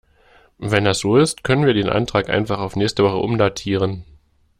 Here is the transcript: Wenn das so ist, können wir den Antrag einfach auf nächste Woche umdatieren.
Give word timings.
Wenn 0.57 0.83
das 0.85 0.97
so 0.97 1.15
ist, 1.15 1.43
können 1.43 1.63
wir 1.67 1.75
den 1.75 1.87
Antrag 1.87 2.27
einfach 2.27 2.57
auf 2.57 2.75
nächste 2.75 3.03
Woche 3.03 3.17
umdatieren. 3.17 4.03